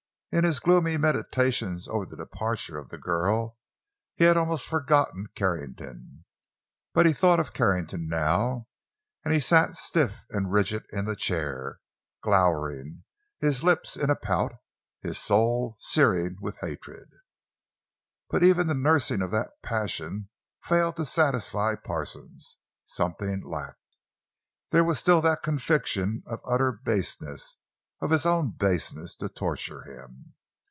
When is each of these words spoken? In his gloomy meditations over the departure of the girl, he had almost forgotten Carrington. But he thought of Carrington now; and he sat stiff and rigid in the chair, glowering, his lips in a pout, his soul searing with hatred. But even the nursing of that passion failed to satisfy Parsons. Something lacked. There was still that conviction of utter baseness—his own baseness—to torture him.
In 0.33 0.45
his 0.45 0.61
gloomy 0.61 0.95
meditations 0.95 1.89
over 1.89 2.05
the 2.05 2.15
departure 2.15 2.77
of 2.77 2.87
the 2.87 2.97
girl, 2.97 3.57
he 4.15 4.23
had 4.23 4.37
almost 4.37 4.65
forgotten 4.65 5.27
Carrington. 5.35 6.23
But 6.93 7.05
he 7.05 7.11
thought 7.11 7.41
of 7.41 7.51
Carrington 7.51 8.07
now; 8.07 8.69
and 9.25 9.33
he 9.33 9.41
sat 9.41 9.75
stiff 9.75 10.21
and 10.29 10.49
rigid 10.49 10.85
in 10.93 11.03
the 11.03 11.17
chair, 11.17 11.79
glowering, 12.23 13.03
his 13.39 13.61
lips 13.61 13.97
in 13.97 14.09
a 14.09 14.15
pout, 14.15 14.53
his 15.01 15.17
soul 15.19 15.75
searing 15.81 16.37
with 16.39 16.57
hatred. 16.61 17.09
But 18.29 18.41
even 18.41 18.67
the 18.67 18.73
nursing 18.73 19.21
of 19.21 19.31
that 19.31 19.61
passion 19.61 20.29
failed 20.63 20.95
to 20.95 21.03
satisfy 21.03 21.75
Parsons. 21.75 22.55
Something 22.85 23.43
lacked. 23.45 23.79
There 24.69 24.85
was 24.85 24.97
still 24.97 25.19
that 25.23 25.43
conviction 25.43 26.23
of 26.25 26.39
utter 26.45 26.71
baseness—his 26.71 28.25
own 28.25 28.49
baseness—to 28.49 29.29
torture 29.29 29.83
him. 29.83 30.33